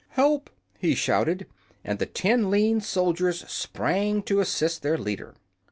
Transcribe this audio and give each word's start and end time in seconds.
"Help!" 0.17 0.49
he 0.79 0.95
shouted, 0.95 1.45
and 1.83 1.99
the 1.99 2.07
ten 2.07 2.49
lean 2.49 2.81
soldiers 2.81 3.47
sprang 3.47 4.23
to 4.23 4.39
assist 4.39 4.81
their 4.81 4.97
leader. 4.97 5.35